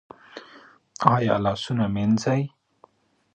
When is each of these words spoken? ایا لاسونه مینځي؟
ایا 1.15 1.35
لاسونه 1.43 1.85
مینځي؟ 1.95 2.41